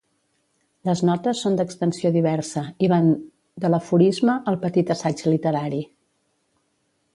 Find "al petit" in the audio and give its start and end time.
4.53-4.93